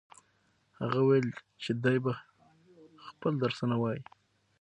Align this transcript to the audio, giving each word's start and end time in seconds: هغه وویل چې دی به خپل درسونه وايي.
هغه 0.81 0.99
وویل 1.01 1.27
چې 1.63 1.71
دی 1.83 1.97
به 2.03 2.13
خپل 3.07 3.33
درسونه 3.43 3.75
وايي. 3.81 4.01